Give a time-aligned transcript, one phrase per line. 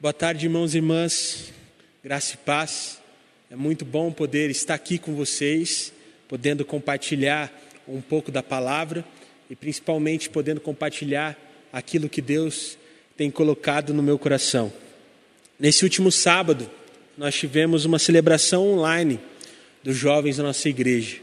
[0.00, 1.52] Boa tarde, irmãos e irmãs.
[2.04, 3.00] Graça e paz.
[3.50, 5.92] É muito bom poder estar aqui com vocês,
[6.28, 7.52] podendo compartilhar
[7.88, 9.04] um pouco da palavra
[9.50, 11.36] e principalmente podendo compartilhar
[11.72, 12.78] aquilo que Deus
[13.16, 14.72] tem colocado no meu coração.
[15.58, 16.70] Nesse último sábado,
[17.16, 19.18] nós tivemos uma celebração online
[19.82, 21.16] dos jovens da nossa igreja.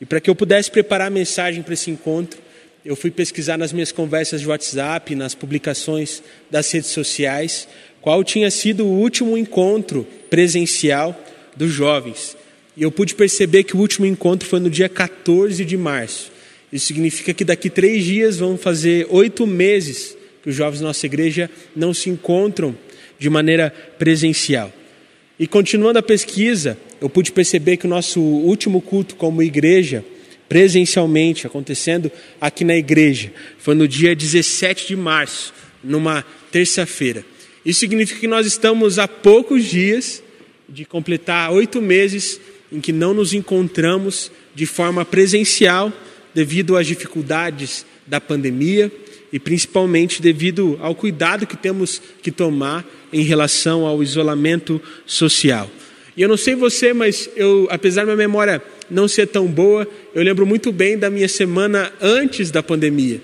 [0.00, 2.40] E para que eu pudesse preparar a mensagem para esse encontro,
[2.84, 7.68] eu fui pesquisar nas minhas conversas de WhatsApp, nas publicações das redes sociais,
[8.02, 11.18] qual tinha sido o último encontro presencial
[11.56, 12.36] dos jovens.
[12.76, 16.32] E eu pude perceber que o último encontro foi no dia 14 de março.
[16.72, 21.06] Isso significa que daqui três dias vão fazer oito meses que os jovens da nossa
[21.06, 22.76] igreja não se encontram
[23.18, 24.72] de maneira presencial.
[25.38, 30.04] E continuando a pesquisa, eu pude perceber que o nosso último culto como igreja,
[30.48, 37.24] presencialmente, acontecendo aqui na igreja, foi no dia 17 de março, numa terça-feira.
[37.64, 40.22] Isso significa que nós estamos a poucos dias
[40.68, 42.40] de completar oito meses
[42.72, 45.92] em que não nos encontramos de forma presencial
[46.34, 48.90] devido às dificuldades da pandemia
[49.32, 55.70] e principalmente devido ao cuidado que temos que tomar em relação ao isolamento social.
[56.16, 59.86] E eu não sei você, mas eu, apesar da minha memória não ser tão boa,
[60.14, 63.20] eu lembro muito bem da minha semana antes da pandemia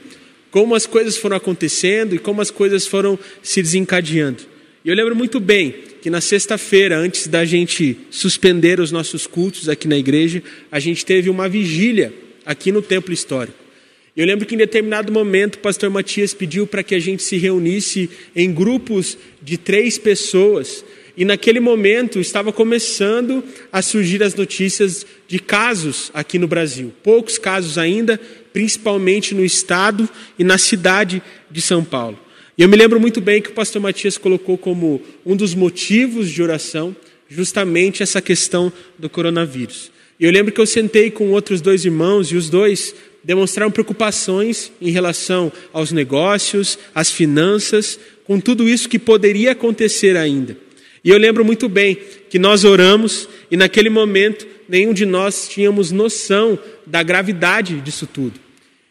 [0.50, 4.44] como as coisas foram acontecendo e como as coisas foram se desencadeando.
[4.84, 9.68] E eu lembro muito bem que na sexta-feira, antes da gente suspender os nossos cultos
[9.68, 12.12] aqui na igreja, a gente teve uma vigília
[12.46, 13.68] aqui no Templo Histórico.
[14.16, 17.36] Eu lembro que em determinado momento o pastor Matias pediu para que a gente se
[17.36, 20.84] reunisse em grupos de três pessoas.
[21.18, 26.92] E naquele momento estava começando a surgir as notícias de casos aqui no Brasil.
[27.02, 28.20] Poucos casos ainda,
[28.52, 32.16] principalmente no estado e na cidade de São Paulo.
[32.56, 36.30] E eu me lembro muito bem que o pastor Matias colocou como um dos motivos
[36.30, 36.94] de oração
[37.28, 39.90] justamente essa questão do coronavírus.
[40.20, 42.94] E eu lembro que eu sentei com outros dois irmãos e os dois
[43.24, 50.67] demonstraram preocupações em relação aos negócios, às finanças, com tudo isso que poderia acontecer ainda.
[51.04, 51.96] E eu lembro muito bem
[52.28, 58.38] que nós oramos e naquele momento nenhum de nós tínhamos noção da gravidade disso tudo.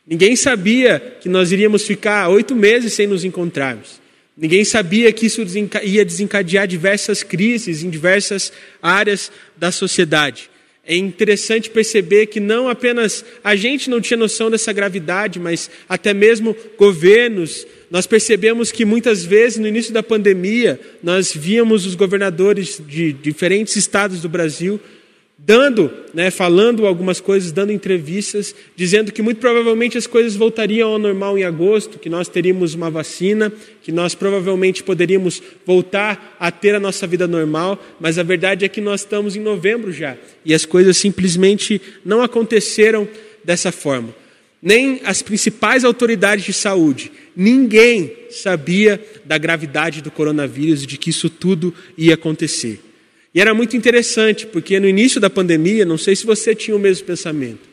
[0.06, 4.00] Ninguém sabia que nós iríamos ficar oito meses sem nos encontrarmos.
[4.38, 5.44] Ninguém sabia que isso
[5.84, 10.50] ia desencadear diversas crises em diversas áreas da sociedade.
[10.88, 16.14] É interessante perceber que não apenas a gente não tinha noção dessa gravidade, mas até
[16.14, 17.68] mesmo governos.
[17.92, 23.76] Nós percebemos que muitas vezes no início da pandemia, nós víamos os governadores de diferentes
[23.76, 24.80] estados do Brasil
[25.38, 31.00] dando, né, falando algumas coisas, dando entrevistas, dizendo que muito provavelmente as coisas voltariam ao
[31.00, 33.54] normal em agosto, que nós teríamos uma vacina,
[33.84, 38.68] que nós provavelmente poderíamos voltar a ter a nossa vida normal, mas a verdade é
[38.68, 43.08] que nós estamos em novembro já e as coisas simplesmente não aconteceram
[43.44, 44.14] dessa forma.
[44.60, 51.12] Nem as principais autoridades de saúde, ninguém sabia da gravidade do coronavírus e de que
[51.12, 52.87] isso tudo ia acontecer.
[53.38, 56.80] E era muito interessante, porque no início da pandemia, não sei se você tinha o
[56.80, 57.70] mesmo pensamento,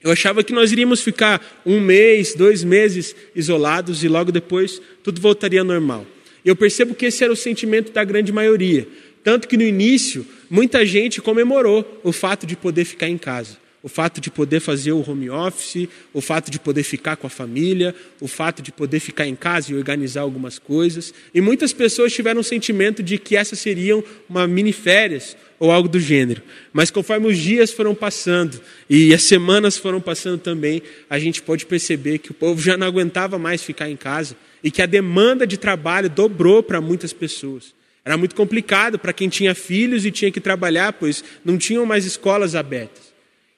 [0.00, 5.20] eu achava que nós iríamos ficar um mês, dois meses isolados e logo depois tudo
[5.20, 6.06] voltaria ao normal.
[6.44, 8.86] Eu percebo que esse era o sentimento da grande maioria.
[9.24, 13.88] Tanto que no início, muita gente comemorou o fato de poder ficar em casa o
[13.88, 17.94] fato de poder fazer o home office, o fato de poder ficar com a família,
[18.20, 21.14] o fato de poder ficar em casa e organizar algumas coisas.
[21.34, 25.88] E muitas pessoas tiveram o sentimento de que essas seriam uma mini férias ou algo
[25.88, 26.42] do gênero.
[26.72, 31.64] Mas conforme os dias foram passando e as semanas foram passando também, a gente pode
[31.66, 35.46] perceber que o povo já não aguentava mais ficar em casa e que a demanda
[35.46, 37.74] de trabalho dobrou para muitas pessoas.
[38.04, 42.04] Era muito complicado para quem tinha filhos e tinha que trabalhar, pois não tinham mais
[42.04, 43.09] escolas abertas.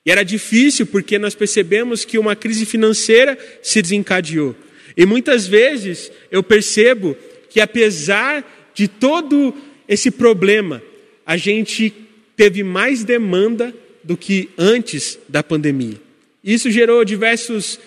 [0.04, 4.54] E era difícil porque nós percebemos que uma crise financeira se desencadeou.
[4.96, 7.16] E muitas vezes eu percebo
[7.48, 9.54] que, apesar de todo
[9.88, 10.82] esse problema,
[11.24, 11.92] a gente
[12.36, 16.00] teve mais demanda do que antes da pandemia.
[16.42, 17.78] Isso gerou diversos,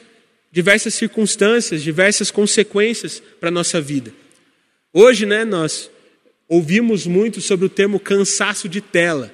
[0.52, 4.14] diversas circunstâncias, diversas consequências para a nossa vida.
[4.94, 5.90] Hoje, né, nós
[6.48, 9.34] ouvimos muito sobre o termo cansaço de tela.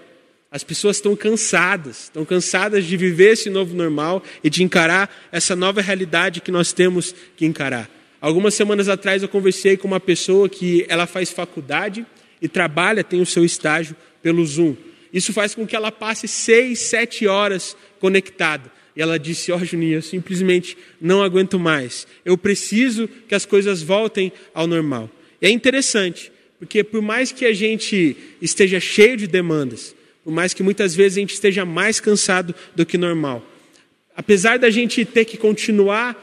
[0.53, 5.55] As pessoas estão cansadas, estão cansadas de viver esse novo normal e de encarar essa
[5.55, 7.89] nova realidade que nós temos que encarar.
[8.19, 12.05] Algumas semanas atrás eu conversei com uma pessoa que ela faz faculdade
[12.41, 14.75] e trabalha, tem o seu estágio pelo Zoom.
[15.13, 18.69] Isso faz com que ela passe seis, sete horas conectada.
[18.93, 22.05] E ela disse: Ó, oh, Juninho, eu simplesmente não aguento mais.
[22.25, 25.09] Eu preciso que as coisas voltem ao normal.
[25.41, 30.53] E é interessante, Porque por mais que a gente esteja cheio de demandas, por mais
[30.53, 33.45] que muitas vezes a gente esteja mais cansado do que normal,
[34.15, 36.15] apesar da gente ter que continuar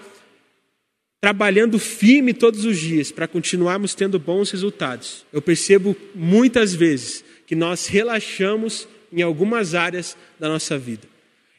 [1.21, 7.57] trabalhando firme todos os dias para continuarmos tendo bons resultados, eu percebo muitas vezes que
[7.57, 11.09] nós relaxamos em algumas áreas da nossa vida.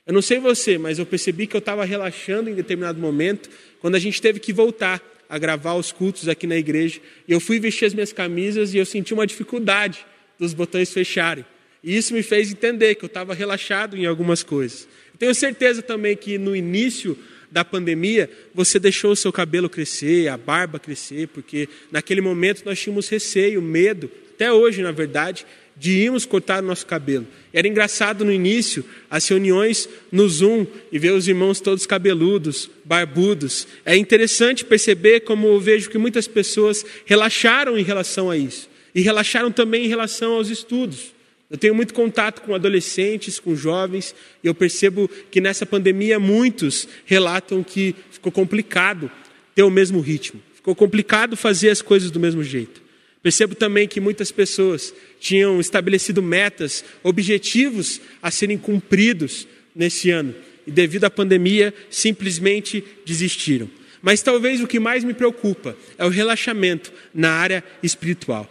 [0.05, 3.49] Eu não sei você, mas eu percebi que eu estava relaxando em determinado momento
[3.79, 6.99] quando a gente teve que voltar a gravar os cultos aqui na igreja.
[7.27, 10.03] E eu fui vestir as minhas camisas e eu senti uma dificuldade
[10.39, 11.45] dos botões fecharem.
[11.83, 14.87] E isso me fez entender que eu estava relaxado em algumas coisas.
[15.17, 17.17] Tenho certeza também que no início
[17.51, 22.79] da pandemia, você deixou o seu cabelo crescer, a barba crescer, porque naquele momento nós
[22.79, 25.45] tínhamos receio, medo, até hoje, na verdade,
[25.75, 27.25] de irmos cortar o nosso cabelo.
[27.53, 33.67] Era engraçado no início, as reuniões no Zoom e ver os irmãos todos cabeludos, barbudos.
[33.85, 38.69] É interessante perceber como eu vejo que muitas pessoas relaxaram em relação a isso.
[38.93, 41.13] E relaxaram também em relação aos estudos.
[41.49, 44.13] Eu tenho muito contato com adolescentes, com jovens,
[44.43, 49.09] e eu percebo que nessa pandemia muitos relatam que ficou complicado
[49.55, 52.81] ter o mesmo ritmo, ficou complicado fazer as coisas do mesmo jeito.
[53.21, 60.33] Percebo também que muitas pessoas tinham estabelecido metas, objetivos a serem cumpridos nesse ano,
[60.65, 63.69] e devido à pandemia simplesmente desistiram.
[64.01, 68.49] Mas talvez o que mais me preocupa é o relaxamento na área espiritual.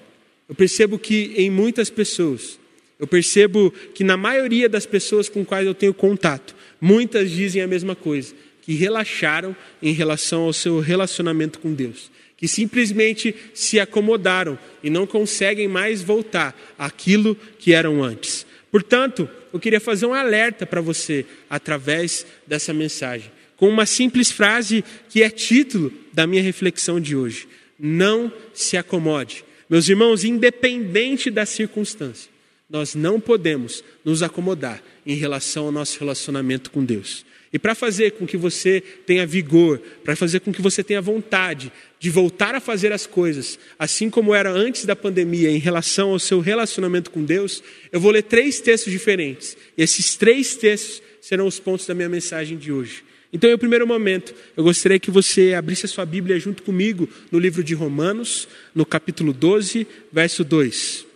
[0.48, 2.57] Eu percebo que em muitas pessoas
[2.98, 7.66] eu percebo que na maioria das pessoas com quais eu tenho contato, muitas dizem a
[7.66, 14.58] mesma coisa, que relaxaram em relação ao seu relacionamento com Deus, que simplesmente se acomodaram
[14.82, 18.46] e não conseguem mais voltar àquilo que eram antes.
[18.70, 24.84] Portanto, eu queria fazer um alerta para você através dessa mensagem, com uma simples frase
[25.08, 27.48] que é título da minha reflexão de hoje:
[27.78, 29.44] Não se acomode.
[29.70, 32.30] Meus irmãos, independente da circunstância,
[32.68, 37.24] nós não podemos nos acomodar em relação ao nosso relacionamento com Deus.
[37.50, 41.72] E para fazer com que você tenha vigor, para fazer com que você tenha vontade
[41.98, 46.18] de voltar a fazer as coisas, assim como era antes da pandemia, em relação ao
[46.18, 49.56] seu relacionamento com Deus, eu vou ler três textos diferentes.
[49.78, 53.02] E esses três textos serão os pontos da minha mensagem de hoje.
[53.32, 57.38] Então, em primeiro momento, eu gostaria que você abrisse a sua Bíblia junto comigo no
[57.38, 61.07] livro de Romanos, no capítulo 12, verso 2.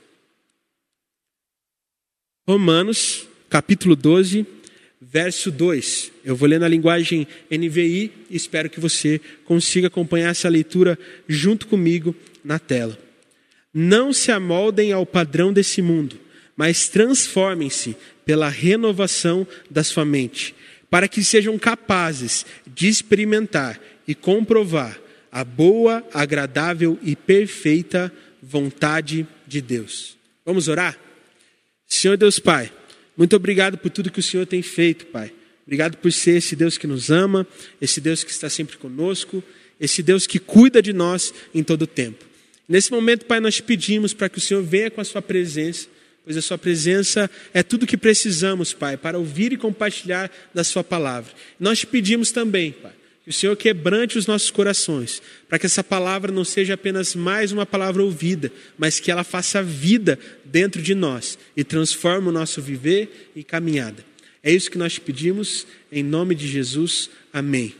[2.44, 4.44] Romanos, capítulo 12,
[5.00, 6.10] verso 2.
[6.24, 10.98] Eu vou ler na linguagem NVI e espero que você consiga acompanhar essa leitura
[11.28, 12.98] junto comigo na tela.
[13.72, 16.18] Não se amoldem ao padrão desse mundo,
[16.56, 17.96] mas transformem-se
[18.26, 20.52] pela renovação da sua mente,
[20.90, 25.00] para que sejam capazes de experimentar e comprovar
[25.30, 28.12] a boa, agradável e perfeita
[28.42, 30.16] vontade de Deus.
[30.44, 31.01] Vamos orar?
[31.94, 32.72] Senhor Deus Pai,
[33.16, 35.32] muito obrigado por tudo que o Senhor tem feito, Pai.
[35.66, 37.46] Obrigado por ser esse Deus que nos ama,
[37.80, 39.44] esse Deus que está sempre conosco,
[39.78, 42.24] esse Deus que cuida de nós em todo o tempo.
[42.68, 45.86] Nesse momento, Pai, nós pedimos para que o Senhor venha com a sua presença,
[46.24, 50.82] pois a sua presença é tudo que precisamos, Pai, para ouvir e compartilhar da sua
[50.82, 51.32] palavra.
[51.60, 52.92] Nós te pedimos também, Pai,
[53.24, 57.52] que o Senhor quebrante os nossos corações, para que essa palavra não seja apenas mais
[57.52, 62.60] uma palavra ouvida, mas que ela faça vida dentro de nós e transforme o nosso
[62.60, 64.04] viver e caminhada.
[64.42, 67.08] É isso que nós pedimos, em nome de Jesus.
[67.32, 67.74] Amém.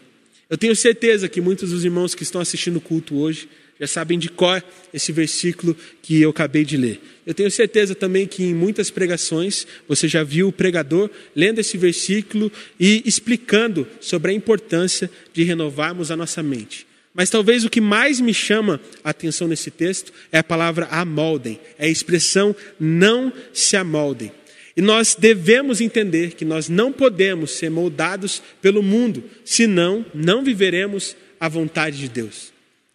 [0.48, 3.48] Eu tenho certeza que muitos dos irmãos que estão assistindo o culto hoje
[3.82, 4.62] já sabem de cor
[4.94, 7.02] esse versículo que eu acabei de ler.
[7.26, 11.76] Eu tenho certeza também que em muitas pregações você já viu o pregador lendo esse
[11.76, 16.86] versículo e explicando sobre a importância de renovarmos a nossa mente.
[17.12, 21.58] Mas talvez o que mais me chama a atenção nesse texto é a palavra amoldem,
[21.76, 24.30] é a expressão não se amoldem.
[24.76, 31.16] E nós devemos entender que nós não podemos ser moldados pelo mundo, senão não viveremos
[31.40, 32.51] a vontade de Deus.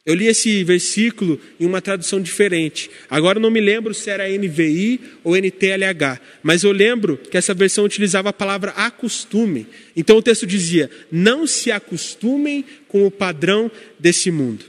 [0.07, 2.89] Eu li esse versículo em uma tradução diferente.
[3.09, 7.83] Agora não me lembro se era NVI ou NTLH, mas eu lembro que essa versão
[7.83, 9.67] utilizava a palavra acostume.
[9.97, 14.63] Então o texto dizia: Não se acostumem com o padrão desse mundo.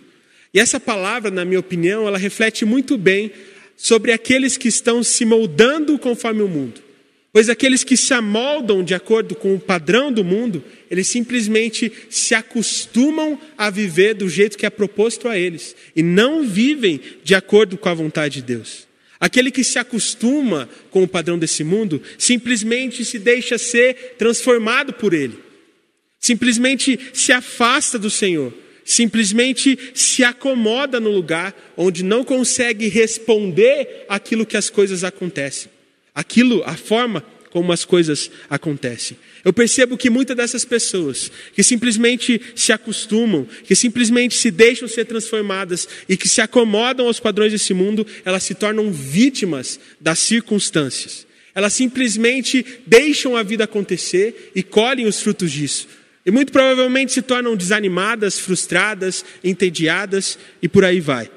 [0.53, 3.31] E essa palavra, na minha opinião, ela reflete muito bem
[3.77, 6.88] sobre aqueles que estão se moldando conforme o mundo.
[7.39, 12.35] Pois aqueles que se amoldam de acordo com o padrão do mundo, eles simplesmente se
[12.35, 17.79] acostumam a viver do jeito que é proposto a eles e não vivem de acordo
[17.79, 18.89] com a vontade de Deus.
[19.21, 25.15] Aquele que se acostuma com o padrão desse mundo simplesmente se deixa ser transformado por
[25.15, 25.39] ele,
[26.19, 28.53] simplesmente se afasta do Senhor,
[28.85, 35.78] simplesmente se acomoda no lugar onde não consegue responder aquilo que as coisas acontecem.
[36.19, 39.17] Aquilo, a forma como as coisas acontecem.
[39.45, 45.05] Eu percebo que muitas dessas pessoas que simplesmente se acostumam, que simplesmente se deixam ser
[45.05, 51.25] transformadas e que se acomodam aos padrões desse mundo, elas se tornam vítimas das circunstâncias.
[51.55, 55.87] Elas simplesmente deixam a vida acontecer e colhem os frutos disso.
[56.27, 61.31] E muito provavelmente se tornam desanimadas, frustradas, entediadas e por aí vai.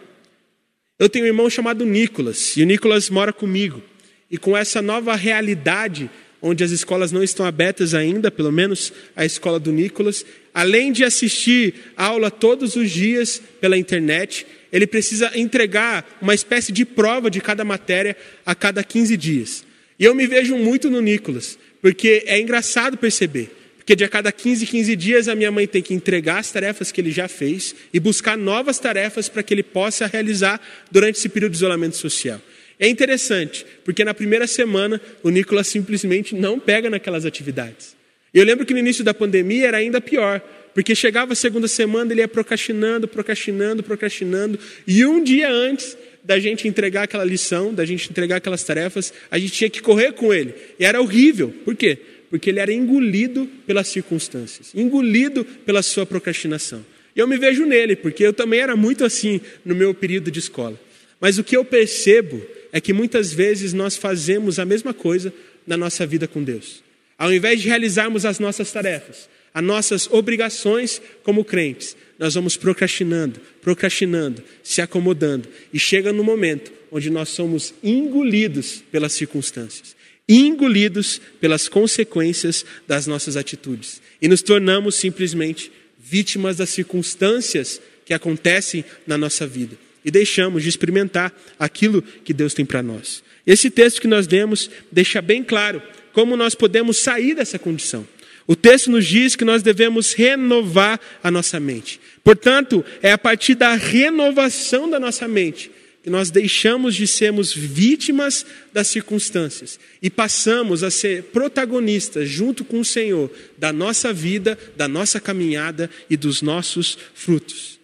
[0.98, 3.91] Eu tenho um irmão chamado Nicolas, e o Nicolas mora comigo.
[4.32, 6.10] E com essa nova realidade,
[6.42, 11.04] onde as escolas não estão abertas ainda, pelo menos a escola do Nicolas, além de
[11.04, 17.42] assistir aula todos os dias pela internet, ele precisa entregar uma espécie de prova de
[17.42, 19.66] cada matéria a cada 15 dias.
[20.00, 23.52] E eu me vejo muito no Nicolas, porque é engraçado perceber.
[23.78, 26.92] Porque de a cada 15, 15 dias a minha mãe tem que entregar as tarefas
[26.92, 31.28] que ele já fez e buscar novas tarefas para que ele possa realizar durante esse
[31.28, 32.40] período de isolamento social.
[32.82, 37.96] É interessante, porque na primeira semana o Nicolas simplesmente não pega naquelas atividades.
[38.34, 40.42] Eu lembro que no início da pandemia era ainda pior,
[40.74, 44.58] porque chegava a segunda semana ele ia procrastinando, procrastinando, procrastinando,
[44.88, 49.38] e um dia antes da gente entregar aquela lição, da gente entregar aquelas tarefas, a
[49.38, 50.56] gente tinha que correr com ele.
[50.80, 51.54] E era horrível.
[51.64, 52.00] Por quê?
[52.32, 56.84] Porque ele era engolido pelas circunstâncias, engolido pela sua procrastinação.
[57.16, 60.40] E eu me vejo nele, porque eu também era muito assim no meu período de
[60.40, 60.80] escola.
[61.20, 65.34] Mas o que eu percebo é que muitas vezes nós fazemos a mesma coisa
[65.66, 66.84] na nossa vida com Deus.
[67.18, 73.40] Ao invés de realizarmos as nossas tarefas, as nossas obrigações como crentes, nós vamos procrastinando,
[73.62, 79.96] procrastinando, se acomodando, e chega no momento onde nós somos engolidos pelas circunstâncias,
[80.28, 88.84] engolidos pelas consequências das nossas atitudes, e nos tornamos simplesmente vítimas das circunstâncias que acontecem
[89.06, 93.24] na nossa vida e deixamos de experimentar aquilo que Deus tem para nós.
[93.46, 95.82] Esse texto que nós lemos deixa bem claro
[96.14, 98.08] como nós podemos sair dessa condição.
[98.48, 102.00] O texto nos diz que nós devemos renovar a nossa mente.
[102.24, 105.72] Portanto, é a partir da renovação da nossa mente
[106.04, 112.80] que nós deixamos de sermos vítimas das circunstâncias e passamos a ser protagonistas, junto com
[112.80, 117.81] o Senhor, da nossa vida, da nossa caminhada e dos nossos frutos.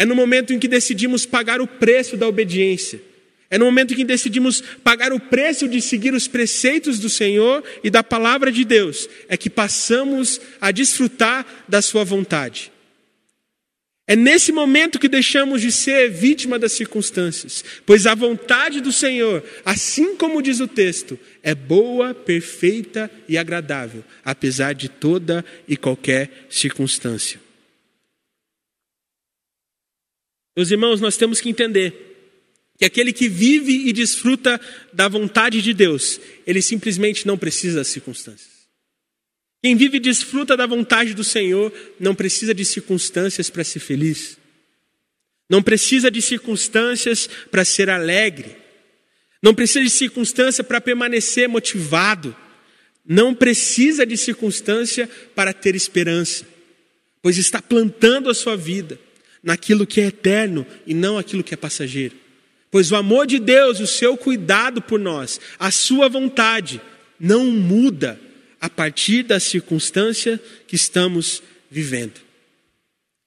[0.00, 3.02] É no momento em que decidimos pagar o preço da obediência.
[3.50, 7.62] É no momento em que decidimos pagar o preço de seguir os preceitos do Senhor
[7.84, 12.72] e da palavra de Deus, é que passamos a desfrutar da Sua vontade.
[14.06, 19.44] É nesse momento que deixamos de ser vítima das circunstâncias, pois a vontade do Senhor,
[19.66, 26.46] assim como diz o texto, é boa, perfeita e agradável, apesar de toda e qualquer
[26.48, 27.49] circunstância.
[30.56, 32.10] Meus irmãos, nós temos que entender
[32.76, 34.60] que aquele que vive e desfruta
[34.92, 38.48] da vontade de Deus, ele simplesmente não precisa das circunstâncias.
[39.62, 44.38] Quem vive e desfruta da vontade do Senhor não precisa de circunstâncias para ser feliz.
[45.48, 48.56] Não precisa de circunstâncias para ser alegre.
[49.42, 52.34] Não precisa de circunstância para permanecer motivado.
[53.04, 56.46] Não precisa de circunstância para ter esperança,
[57.20, 58.98] pois está plantando a sua vida
[59.42, 62.14] naquilo que é eterno e não aquilo que é passageiro.
[62.70, 66.80] Pois o amor de Deus, o seu cuidado por nós, a sua vontade,
[67.18, 68.20] não muda
[68.60, 72.20] a partir da circunstância que estamos vivendo.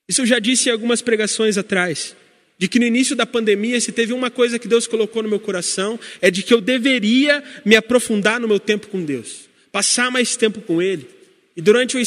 [0.07, 2.15] Isso eu já disse em algumas pregações atrás,
[2.57, 5.39] de que no início da pandemia, se teve uma coisa que Deus colocou no meu
[5.39, 10.35] coração, é de que eu deveria me aprofundar no meu tempo com Deus, passar mais
[10.35, 11.07] tempo com Ele.
[11.55, 11.97] E durante,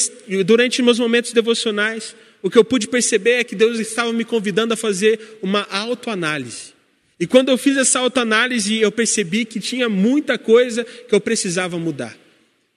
[0.44, 4.74] durante meus momentos devocionais, o que eu pude perceber é que Deus estava me convidando
[4.74, 6.74] a fazer uma autoanálise.
[7.18, 11.78] E quando eu fiz essa autoanálise, eu percebi que tinha muita coisa que eu precisava
[11.78, 12.16] mudar.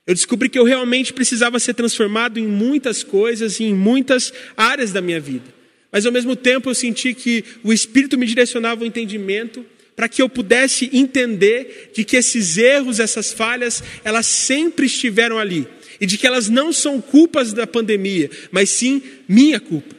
[0.07, 4.91] Eu descobri que eu realmente precisava ser transformado em muitas coisas e em muitas áreas
[4.91, 5.53] da minha vida.
[5.91, 10.21] Mas ao mesmo tempo eu senti que o Espírito me direcionava o entendimento para que
[10.21, 15.67] eu pudesse entender de que esses erros, essas falhas, elas sempre estiveram ali
[15.99, 19.95] e de que elas não são culpas da pandemia, mas sim minha culpa.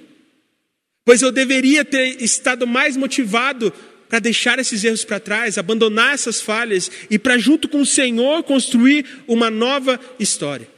[1.05, 3.73] Pois eu deveria ter estado mais motivado
[4.09, 8.43] para deixar esses erros para trás, abandonar essas falhas e para, junto com o Senhor,
[8.43, 10.69] construir uma nova história.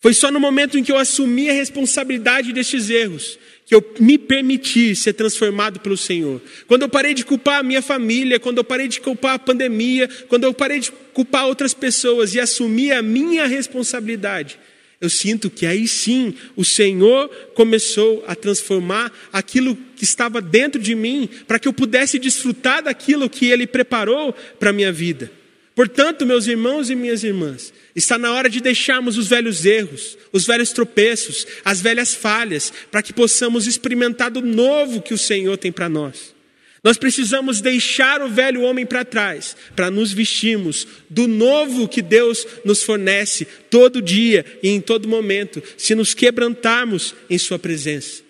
[0.00, 4.16] Foi só no momento em que eu assumi a responsabilidade destes erros que eu me
[4.16, 6.40] permiti ser transformado pelo Senhor.
[6.68, 10.08] Quando eu parei de culpar a minha família, quando eu parei de culpar a pandemia,
[10.28, 14.56] quando eu parei de culpar outras pessoas e assumi a minha responsabilidade,
[15.00, 20.94] eu sinto que aí sim o Senhor começou a transformar aquilo que estava dentro de
[20.94, 25.30] mim, para que eu pudesse desfrutar daquilo que Ele preparou para a minha vida.
[25.76, 30.46] Portanto, meus irmãos e minhas irmãs, está na hora de deixarmos os velhos erros, os
[30.46, 35.70] velhos tropeços, as velhas falhas, para que possamos experimentar do novo que o Senhor tem
[35.70, 36.34] para nós.
[36.82, 42.46] Nós precisamos deixar o velho homem para trás, para nos vestirmos do novo que Deus
[42.64, 48.22] nos fornece todo dia e em todo momento, se nos quebrantarmos em Sua presença.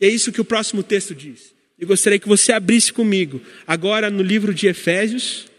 [0.00, 1.54] E é isso que o próximo texto diz.
[1.78, 5.51] Eu gostaria que você abrisse comigo, agora no livro de Efésios,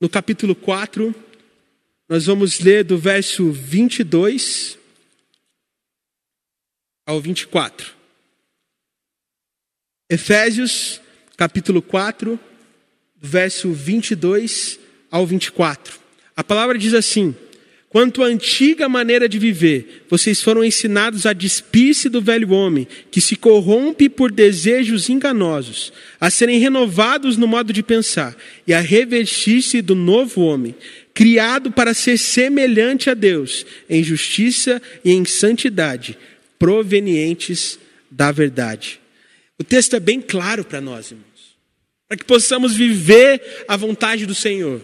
[0.00, 1.14] no capítulo 4,
[2.08, 4.78] nós vamos ler do verso 22
[7.06, 7.94] ao 24.
[10.08, 11.00] Efésios,
[11.36, 12.40] capítulo 4,
[13.16, 14.80] verso 22
[15.10, 16.00] ao 24.
[16.34, 17.36] A palavra diz assim:
[17.90, 23.20] Quanto à antiga maneira de viver, vocês foram ensinados a despir-se do velho homem, que
[23.20, 29.82] se corrompe por desejos enganosos, a serem renovados no modo de pensar e a revestir-se
[29.82, 30.72] do novo homem,
[31.12, 36.16] criado para ser semelhante a Deus, em justiça e em santidade,
[36.60, 37.76] provenientes
[38.08, 39.00] da verdade.
[39.58, 41.26] O texto é bem claro para nós, irmãos.
[42.08, 44.80] Para que possamos viver a vontade do Senhor.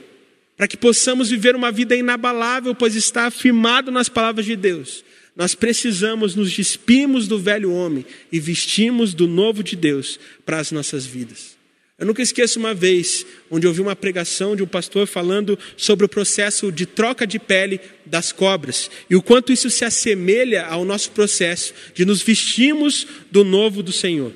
[0.56, 5.04] Para que possamos viver uma vida inabalável, pois está afirmado nas palavras de Deus.
[5.36, 10.72] Nós precisamos nos despirmos do velho homem e vestirmos do novo de Deus para as
[10.72, 11.56] nossas vidas.
[11.98, 16.08] Eu nunca esqueço uma vez onde ouvi uma pregação de um pastor falando sobre o
[16.08, 21.10] processo de troca de pele das cobras e o quanto isso se assemelha ao nosso
[21.12, 24.32] processo de nos vestirmos do novo do Senhor.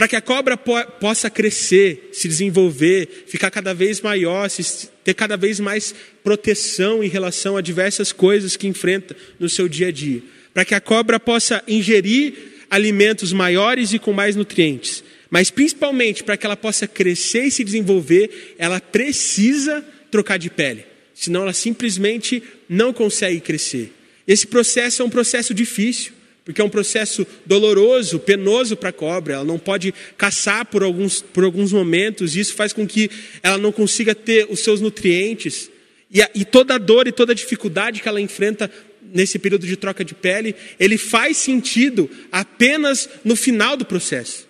[0.00, 5.12] Para que a cobra po possa crescer, se desenvolver, ficar cada vez maior, se, ter
[5.12, 9.92] cada vez mais proteção em relação a diversas coisas que enfrenta no seu dia a
[9.92, 10.22] dia.
[10.54, 12.32] Para que a cobra possa ingerir
[12.70, 15.04] alimentos maiores e com mais nutrientes.
[15.28, 20.86] Mas principalmente para que ela possa crescer e se desenvolver, ela precisa trocar de pele.
[21.14, 23.92] Senão ela simplesmente não consegue crescer.
[24.26, 29.34] Esse processo é um processo difícil porque é um processo doloroso, penoso para a cobra.
[29.34, 33.10] Ela não pode caçar por alguns, por alguns momentos, e isso faz com que
[33.42, 35.70] ela não consiga ter os seus nutrientes.
[36.10, 38.70] E, a, e toda a dor e toda a dificuldade que ela enfrenta
[39.12, 44.48] nesse período de troca de pele, ele faz sentido apenas no final do processo.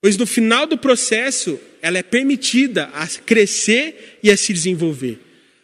[0.00, 5.20] Pois no final do processo, ela é permitida a crescer e a se desenvolver.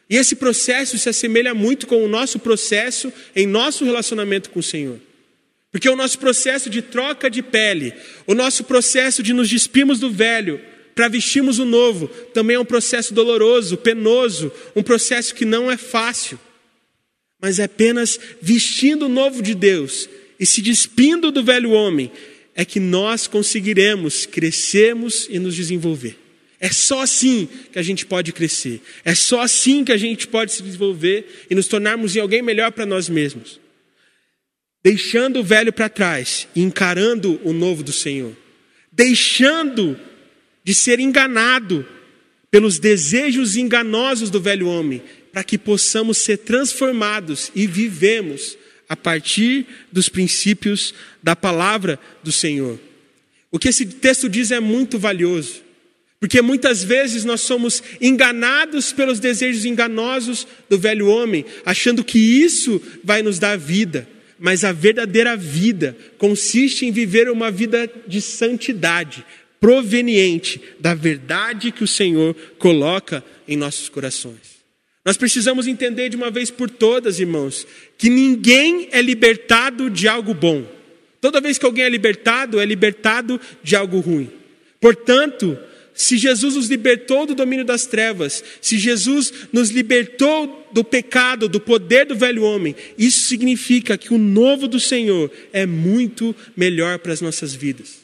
[0.08, 4.62] E esse processo se assemelha muito com o nosso processo em nosso relacionamento com o
[4.62, 4.98] Senhor.
[5.70, 7.92] Porque o nosso processo de troca de pele,
[8.26, 10.60] o nosso processo de nos despirmos do velho
[10.94, 15.76] para vestirmos o novo, também é um processo doloroso, penoso, um processo que não é
[15.76, 16.38] fácil.
[17.40, 20.08] Mas é apenas vestindo o novo de Deus
[20.40, 22.10] e se despindo do velho homem
[22.54, 26.18] é que nós conseguiremos crescermos e nos desenvolver.
[26.58, 28.80] É só assim que a gente pode crescer.
[29.04, 32.72] É só assim que a gente pode se desenvolver e nos tornarmos em alguém melhor
[32.72, 33.60] para nós mesmos
[34.82, 38.36] deixando o velho para trás e encarando o novo do Senhor,
[38.92, 39.98] deixando
[40.64, 41.86] de ser enganado
[42.50, 48.56] pelos desejos enganosos do velho homem, para que possamos ser transformados e vivemos
[48.88, 52.78] a partir dos princípios da palavra do Senhor.
[53.50, 55.62] O que esse texto diz é muito valioso,
[56.18, 62.80] porque muitas vezes nós somos enganados pelos desejos enganosos do velho homem, achando que isso
[63.04, 64.08] vai nos dar vida
[64.38, 69.24] mas a verdadeira vida consiste em viver uma vida de santidade,
[69.60, 74.58] proveniente da verdade que o Senhor coloca em nossos corações.
[75.04, 80.34] Nós precisamos entender de uma vez por todas, irmãos, que ninguém é libertado de algo
[80.34, 80.64] bom.
[81.20, 84.30] Toda vez que alguém é libertado, é libertado de algo ruim.
[84.80, 85.58] Portanto,
[85.98, 91.58] se Jesus nos libertou do domínio das trevas, se Jesus nos libertou do pecado, do
[91.58, 97.12] poder do velho homem, isso significa que o novo do Senhor é muito melhor para
[97.12, 97.96] as nossas vidas.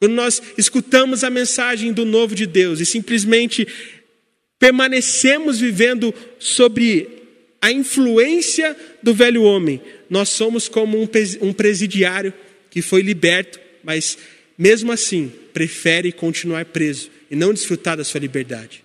[0.00, 3.68] Quando nós escutamos a mensagem do novo de Deus e simplesmente
[4.58, 7.06] permanecemos vivendo sobre
[7.60, 10.98] a influência do velho homem, nós somos como
[11.42, 12.32] um presidiário
[12.70, 14.16] que foi liberto, mas
[14.56, 18.84] mesmo assim, prefere continuar preso e não desfrutar da sua liberdade.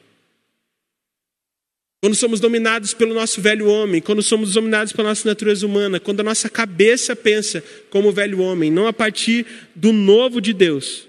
[2.01, 6.21] Quando somos dominados pelo nosso velho homem, quando somos dominados pela nossa natureza humana, quando
[6.21, 11.07] a nossa cabeça pensa como o velho homem, não a partir do novo de Deus,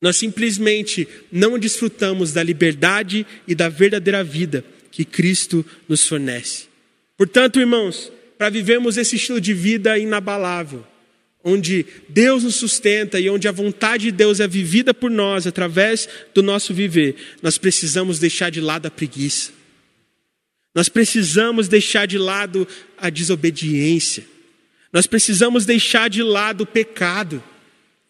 [0.00, 6.66] nós simplesmente não desfrutamos da liberdade e da verdadeira vida que Cristo nos fornece.
[7.16, 10.86] Portanto, irmãos, para vivermos esse estilo de vida inabalável,
[11.48, 16.08] onde Deus nos sustenta e onde a vontade de Deus é vivida por nós através
[16.34, 19.52] do nosso viver, nós precisamos deixar de lado a preguiça.
[20.74, 22.66] Nós precisamos deixar de lado
[22.98, 24.26] a desobediência.
[24.92, 27.40] Nós precisamos deixar de lado o pecado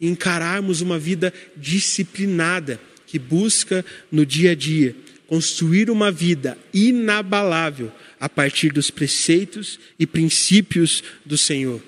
[0.01, 4.97] e encararmos uma vida disciplinada que busca no dia a dia
[5.27, 11.83] construir uma vida inabalável a partir dos preceitos e princípios do Senhor.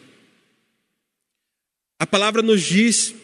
[1.99, 3.15] A palavra nos diz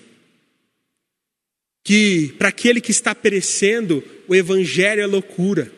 [1.85, 5.71] que para aquele que está perecendo, o evangelho é loucura.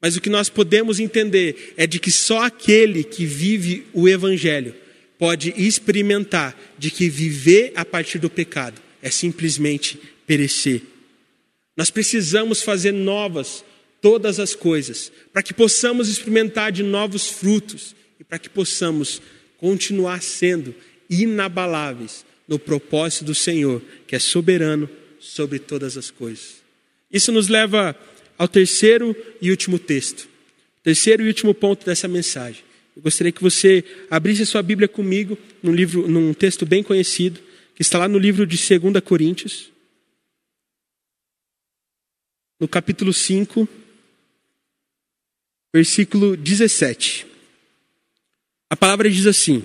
[0.00, 4.74] Mas o que nós podemos entender é de que só aquele que vive o evangelho
[5.18, 10.82] pode experimentar de que viver a partir do pecado é simplesmente perecer.
[11.76, 13.62] Nós precisamos fazer novas
[14.00, 19.20] todas as coisas, para que possamos experimentar de novos frutos e para que possamos
[19.58, 20.74] continuar sendo
[21.10, 26.62] inabaláveis no propósito do Senhor, que é soberano sobre todas as coisas.
[27.12, 27.96] Isso nos leva
[28.38, 30.28] ao terceiro e último texto,
[30.82, 32.62] terceiro e último ponto dessa mensagem.
[32.96, 37.40] Eu gostaria que você abrisse a sua Bíblia comigo num livro, num texto bem conhecido,
[37.74, 39.70] que está lá no livro de 2 Coríntios,
[42.58, 43.68] no capítulo 5,
[45.72, 47.26] versículo 17.
[48.68, 49.64] A palavra diz assim: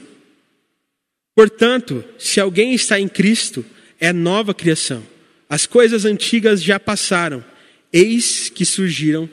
[1.35, 3.65] Portanto, se alguém está em Cristo,
[3.99, 5.05] é nova criação.
[5.49, 7.43] As coisas antigas já passaram,
[7.91, 9.29] eis que surgiram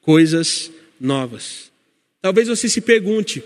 [0.00, 1.70] coisas novas.
[2.20, 3.42] Talvez você se pergunte: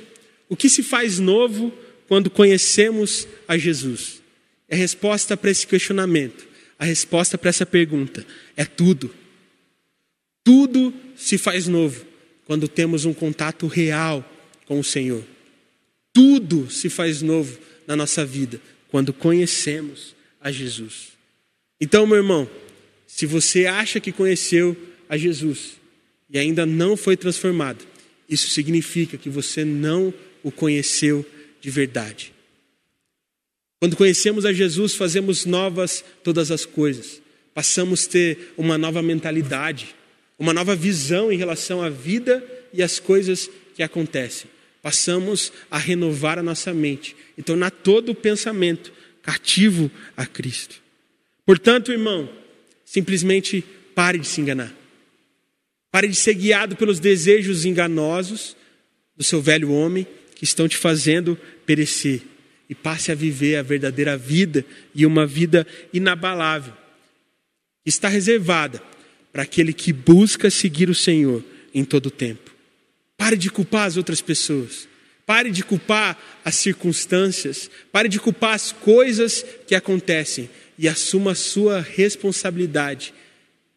[0.49, 1.73] o que se faz novo
[2.09, 4.23] quando conhecemos a Jesus?
[4.71, 6.47] A resposta para esse questionamento,
[6.79, 8.25] a resposta para essa pergunta
[8.57, 9.15] é tudo.
[10.43, 12.07] Tudo se faz novo
[12.47, 14.25] quando temos um contato real
[14.65, 15.23] com o Senhor.
[16.13, 17.59] Tudo se faz novo
[17.90, 21.09] na nossa vida quando conhecemos a Jesus.
[21.81, 22.48] Então, meu irmão,
[23.05, 24.76] se você acha que conheceu
[25.09, 25.72] a Jesus
[26.31, 27.85] e ainda não foi transformado,
[28.29, 31.26] isso significa que você não o conheceu
[31.61, 32.33] de verdade.
[33.81, 37.20] Quando conhecemos a Jesus, fazemos novas todas as coisas.
[37.53, 39.96] Passamos a ter uma nova mentalidade,
[40.38, 42.40] uma nova visão em relação à vida
[42.72, 44.48] e às coisas que acontecem
[44.83, 50.81] passamos a renovar a nossa mente e tornar todo o pensamento cativo a Cristo.
[51.45, 52.29] Portanto, irmão,
[52.85, 53.64] simplesmente
[53.95, 54.75] pare de se enganar.
[55.90, 58.57] Pare de ser guiado pelos desejos enganosos
[59.16, 62.23] do seu velho homem que estão te fazendo perecer
[62.69, 64.64] e passe a viver a verdadeira vida
[64.95, 66.73] e uma vida inabalável.
[67.85, 68.81] Está reservada
[69.33, 72.51] para aquele que busca seguir o Senhor em todo o tempo.
[73.20, 74.88] Pare de culpar as outras pessoas.
[75.26, 77.70] Pare de culpar as circunstâncias.
[77.92, 80.48] Pare de culpar as coisas que acontecem.
[80.78, 83.12] E assuma a sua responsabilidade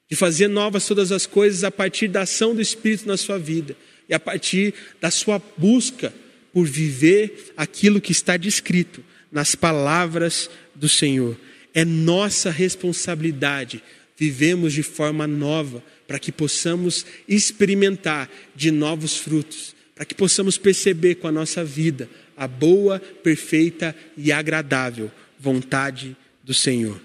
[0.10, 3.76] de fazer novas todas as coisas a partir da ação do Espírito na sua vida
[4.08, 6.14] e a partir da sua busca
[6.54, 11.38] por viver aquilo que está descrito nas palavras do Senhor.
[11.74, 13.84] É nossa responsabilidade
[14.18, 21.16] vivemos de forma nova para que possamos experimentar de novos frutos, para que possamos perceber
[21.16, 27.00] com a nossa vida a boa, perfeita e agradável vontade do Senhor.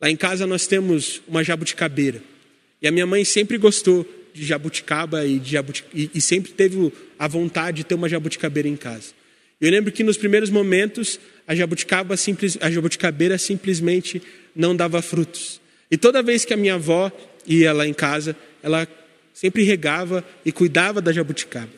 [0.00, 2.22] Lá em casa nós temos uma jabuticabeira.
[2.80, 5.84] E a minha mãe sempre gostou de jabuticaba e, de jabutic...
[5.92, 9.12] e, e sempre teve a vontade de ter uma jabuticabeira em casa.
[9.60, 14.22] Eu lembro que nos primeiros momentos a jabuticaba simples, a jabuticabeira simplesmente
[14.54, 15.60] não dava frutos.
[15.90, 17.10] E toda vez que a minha avó
[17.46, 18.86] ia lá em casa, ela
[19.32, 21.70] sempre regava e cuidava da jabuticaba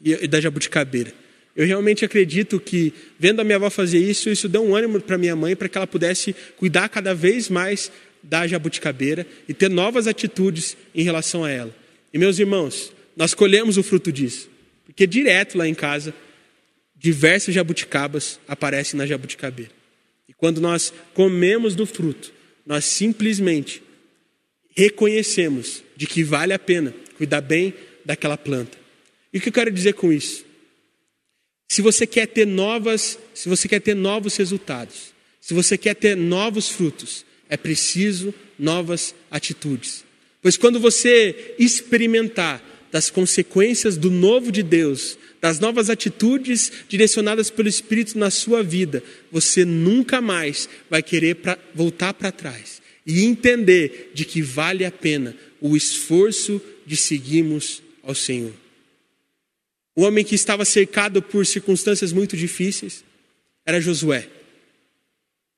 [0.00, 1.12] e da jabuticabeira.
[1.54, 5.18] Eu realmente acredito que, vendo a minha avó fazer isso, isso deu um ânimo para
[5.18, 7.90] minha mãe para que ela pudesse cuidar cada vez mais
[8.22, 11.74] da jabuticabeira e ter novas atitudes em relação a ela.
[12.14, 14.48] E meus irmãos, nós colhemos o fruto disso,
[14.86, 16.14] porque direto lá em casa,
[16.96, 19.72] diversas jabuticabas aparecem na jabuticabeira.
[20.28, 22.32] E quando nós comemos do fruto,
[22.68, 23.82] nós simplesmente
[24.76, 27.72] reconhecemos de que vale a pena cuidar bem
[28.04, 28.76] daquela planta.
[29.32, 30.44] E o que eu quero dizer com isso?
[31.66, 36.14] Se você quer ter novas, se você quer ter novos resultados, se você quer ter
[36.14, 40.04] novos frutos, é preciso novas atitudes.
[40.42, 47.68] Pois quando você experimentar das consequências do novo de Deus, das novas atitudes direcionadas pelo
[47.68, 54.10] Espírito na sua vida, você nunca mais vai querer pra, voltar para trás e entender
[54.14, 58.52] de que vale a pena o esforço de seguirmos ao Senhor.
[59.94, 63.04] O homem que estava cercado por circunstâncias muito difíceis
[63.66, 64.28] era Josué.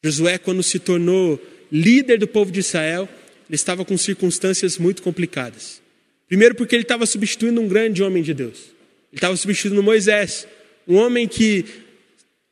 [0.02, 1.40] Josué, quando se tornou
[1.70, 3.08] líder do povo de Israel,
[3.48, 5.82] ele estava com circunstâncias muito complicadas.
[6.26, 8.79] Primeiro, porque ele estava substituindo um grande homem de Deus.
[9.12, 10.46] Estava substituindo Moisés,
[10.86, 11.64] um homem que,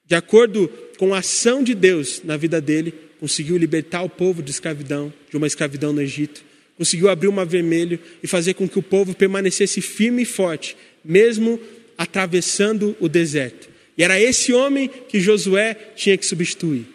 [0.07, 0.69] de acordo
[0.99, 5.37] com a ação de Deus na vida dele, conseguiu libertar o povo de escravidão, de
[5.37, 6.43] uma escravidão no Egito,
[6.77, 10.77] conseguiu abrir o mar vermelho e fazer com que o povo permanecesse firme e forte,
[11.05, 11.61] mesmo
[11.97, 13.69] atravessando o deserto.
[13.97, 16.87] E era esse homem que Josué tinha que substituir.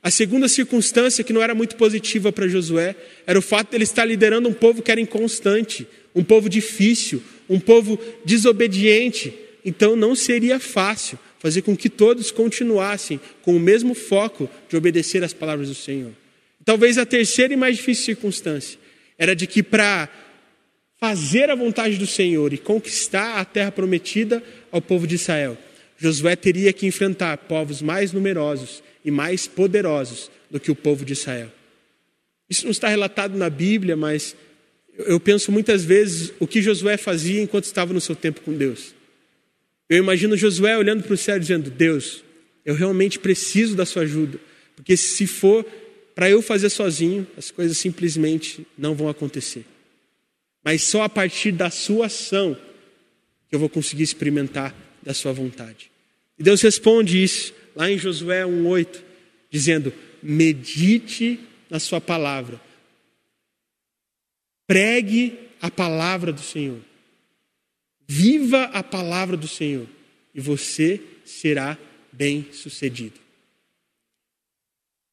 [0.00, 2.94] A segunda circunstância que não era muito positiva para Josué
[3.26, 7.22] era o fato de ele estar liderando um povo que era inconstante, um povo difícil,
[7.52, 9.32] um povo desobediente.
[9.64, 15.22] Então não seria fácil fazer com que todos continuassem com o mesmo foco de obedecer
[15.22, 16.12] às palavras do Senhor.
[16.64, 18.78] Talvez a terceira e mais difícil circunstância
[19.18, 20.08] era de que para
[20.98, 25.58] fazer a vontade do Senhor e conquistar a terra prometida ao povo de Israel,
[25.98, 31.12] Josué teria que enfrentar povos mais numerosos e mais poderosos do que o povo de
[31.12, 31.50] Israel.
[32.48, 34.36] Isso não está relatado na Bíblia, mas
[34.98, 38.94] eu penso muitas vezes o que Josué fazia enquanto estava no seu tempo com Deus.
[39.88, 42.22] Eu imagino Josué olhando para o céu dizendo: Deus,
[42.64, 44.38] eu realmente preciso da sua ajuda,
[44.76, 45.64] porque se for
[46.14, 49.64] para eu fazer sozinho, as coisas simplesmente não vão acontecer.
[50.64, 52.56] Mas só a partir da sua ação
[53.48, 55.90] que eu vou conseguir experimentar da sua vontade.
[56.38, 59.00] E Deus responde isso lá em Josué 1,8,
[59.50, 62.60] dizendo: medite na sua palavra,
[64.66, 66.80] pregue a palavra do Senhor,
[68.06, 69.86] viva a palavra do Senhor,
[70.34, 71.78] e você será
[72.10, 73.20] bem sucedido.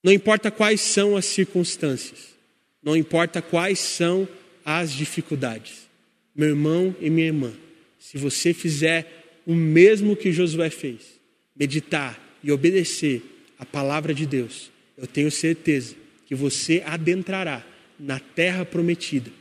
[0.04, 2.36] Não importa quais são as circunstâncias,
[2.82, 4.28] não importa quais são
[4.64, 5.88] as dificuldades,
[6.34, 7.54] meu irmão e minha irmã,
[8.00, 11.20] se você fizer o mesmo que Josué fez,
[11.56, 13.22] meditar, e obedecer
[13.58, 17.66] a palavra de Deus, eu tenho certeza que você adentrará
[18.00, 19.32] na terra prometida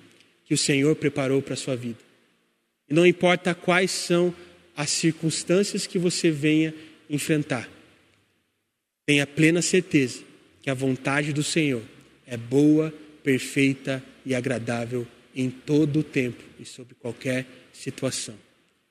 [0.49, 1.99] que o Senhor preparou para a sua vida.
[2.89, 4.35] E não importa quais são
[4.75, 6.75] as circunstâncias que você venha
[7.11, 7.69] enfrentar,
[9.05, 10.23] tenha plena certeza
[10.63, 11.83] que a vontade do Senhor
[12.27, 15.07] é boa, perfeita e agradável
[15.37, 18.35] em todo o tempo e sobre qualquer situação.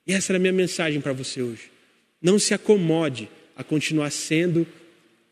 [0.06, 1.72] E essa era a minha mensagem para você hoje.
[2.22, 4.64] Não se acomode a continuar sendo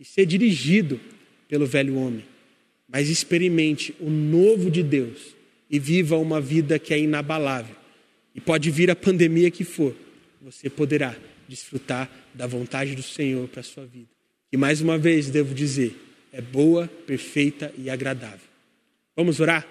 [0.01, 1.01] e ser dirigido
[1.49, 2.25] pelo velho homem,
[2.89, 5.36] mas experimente o novo de Deus
[5.71, 7.75] e viva uma vida que é inabalável.
[8.35, 9.95] E pode vir a pandemia que for,
[10.41, 11.17] você poderá
[11.49, 14.09] desfrutar da vontade do Senhor para a sua vida.
[14.53, 15.97] E mais uma vez devo dizer,
[16.33, 18.47] é boa, perfeita e agradável.
[19.17, 19.67] Vamos orar?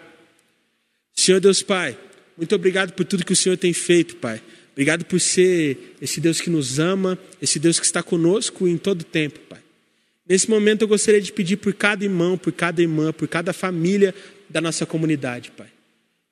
[1.14, 1.98] Senhor Deus Pai,
[2.38, 4.42] muito obrigado por tudo que o Senhor tem feito, Pai.
[4.74, 9.04] Obrigado por ser esse Deus que nos ama, esse Deus que está conosco em todo
[9.04, 9.62] tempo, Pai.
[10.28, 14.14] Nesse momento eu gostaria de pedir por cada irmão, por cada irmã, por cada família
[14.50, 15.75] da nossa comunidade, Pai.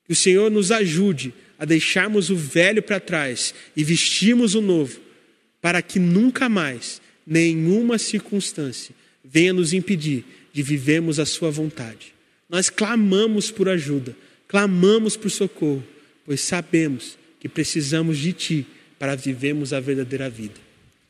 [0.06, 5.00] Que o Senhor nos ajude a deixarmos o velho para trás e vestirmos o novo,
[5.62, 12.14] para que nunca mais nenhuma circunstância venha nos impedir de vivermos a Sua vontade.
[12.50, 14.16] Nós clamamos por ajuda,
[14.48, 15.84] clamamos por socorro,
[16.26, 18.68] pois sabemos que precisamos de Ti
[19.00, 20.60] para vivermos a verdadeira vida.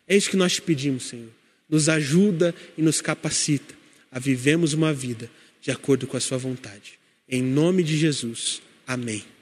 [0.07, 1.29] É isso que nós te pedimos, Senhor.
[1.69, 3.73] Nos ajuda e nos capacita
[4.11, 5.29] a vivermos uma vida
[5.61, 6.99] de acordo com a Sua vontade.
[7.27, 8.61] Em nome de Jesus.
[8.87, 9.32] Amém.